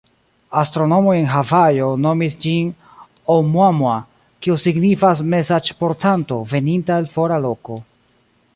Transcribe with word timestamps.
Astronomoj 0.59 1.11
en 1.17 1.27
Havajo 1.33 1.89
nomis 2.05 2.37
ĝin 2.45 2.71
Oumuamua, 3.35 3.93
kio 4.47 4.57
signifas 4.65 5.21
“mesaĝportanto 5.35 6.41
veninta 6.55 6.99
el 7.03 7.09
fora 7.19 7.39
loko”. 7.47 7.79